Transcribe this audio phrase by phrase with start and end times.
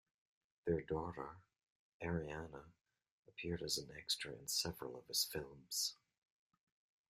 [0.65, 1.37] Their daughter,
[2.01, 2.63] Arianne,
[3.27, 5.95] appeared as an extra in several of his films.